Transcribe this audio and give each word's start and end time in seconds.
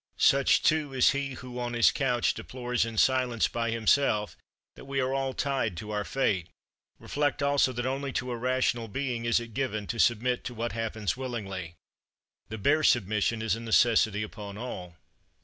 Such, 0.17 0.63
too, 0.63 0.95
is 0.95 1.11
he 1.11 1.33
who, 1.35 1.59
on 1.59 1.73
his 1.73 1.91
couch, 1.91 2.33
deplores 2.33 2.85
in 2.87 2.97
silence, 2.97 3.47
by 3.47 3.69
himself, 3.69 4.35
that 4.75 4.85
we 4.85 4.99
are 4.99 5.13
all 5.13 5.35
tied 5.35 5.77
to 5.77 5.91
our 5.91 6.03
fate. 6.03 6.47
Reflect 6.97 7.43
also 7.43 7.71
that 7.73 7.85
only 7.85 8.11
to 8.13 8.31
a 8.31 8.35
rational 8.35 8.87
being 8.87 9.25
is 9.25 9.39
it 9.39 9.53
given 9.53 9.85
to 9.85 9.99
submit 9.99 10.43
to 10.45 10.55
what 10.55 10.71
happens 10.71 11.15
willingly; 11.15 11.75
the 12.49 12.57
bare 12.57 12.81
submission 12.81 13.43
is 13.43 13.55
a 13.55 13.59
necessity 13.59 14.23
upon 14.23 14.57
all. 14.57 14.95